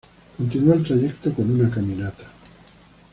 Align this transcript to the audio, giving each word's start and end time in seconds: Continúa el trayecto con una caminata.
Continúa 0.35 0.73
el 0.77 0.83
trayecto 0.83 1.31
con 1.31 1.51
una 1.51 1.69
caminata. 1.69 2.23